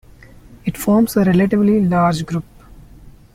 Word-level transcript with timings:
It 0.65 0.77
forms 0.79 1.15
a 1.15 1.23
relatively 1.23 1.79
large 1.79 2.25
group. 2.25 2.45